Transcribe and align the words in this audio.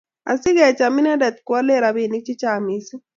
Asigocham 0.31 0.95
inendet 0.99 1.35
koalee 1.47 1.79
robinik 1.83 2.23
chechang 2.27 2.61
mising 2.65 3.03